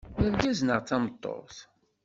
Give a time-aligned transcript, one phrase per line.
[0.21, 1.57] D argaz neɣ d tameṭṭut?